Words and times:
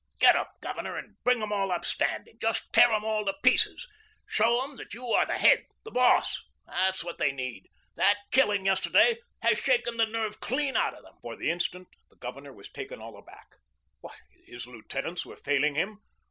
Get 0.17 0.35
up, 0.35 0.55
Governor, 0.61 0.97
and 0.97 1.15
bring 1.23 1.43
'em 1.43 1.53
all 1.53 1.71
up 1.71 1.85
standing. 1.85 2.39
Just 2.39 2.73
tear 2.73 2.91
'em 2.91 3.05
all 3.05 3.23
to 3.23 3.35
pieces, 3.43 3.87
show 4.25 4.63
'em 4.63 4.75
that 4.77 4.95
you 4.95 5.05
are 5.09 5.27
the 5.27 5.37
head, 5.37 5.67
the 5.83 5.91
boss. 5.91 6.41
That's 6.65 7.03
what 7.03 7.19
they 7.19 7.31
need. 7.31 7.69
That 7.97 8.17
killing 8.31 8.65
yesterday 8.65 9.17
has 9.43 9.59
shaken 9.59 9.97
the 9.97 10.07
nerve 10.07 10.39
clean 10.39 10.75
out 10.75 10.95
of 10.95 11.03
them." 11.03 11.17
For 11.21 11.35
the 11.35 11.51
instant 11.51 11.87
the 12.09 12.15
Governor 12.15 12.51
was 12.51 12.71
taken 12.71 12.99
all 12.99 13.15
aback. 13.15 13.57
What, 13.99 14.17
his 14.47 14.65
lieutenants 14.65 15.23
were 15.23 15.37
failing 15.37 15.75
him? 15.75 15.99